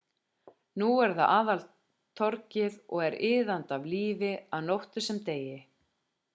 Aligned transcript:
núna 0.81 1.03
er 1.07 1.13
það 1.19 1.33
aðaltorgið 1.33 2.79
og 2.95 3.05
er 3.09 3.19
iðandi 3.29 3.79
af 3.79 3.87
lífi 3.95 4.35
að 4.59 4.69
nóttu 4.73 5.09
sem 5.11 5.25
degi 5.33 5.57